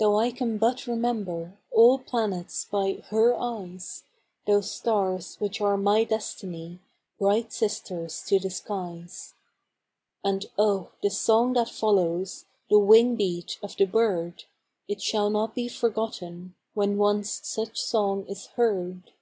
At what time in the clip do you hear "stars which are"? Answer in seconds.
4.72-5.76